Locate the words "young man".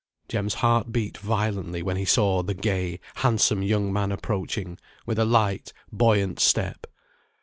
3.61-4.11